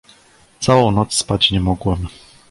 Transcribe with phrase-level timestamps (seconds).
[0.59, 2.07] "Całą noc spać nie mogłem."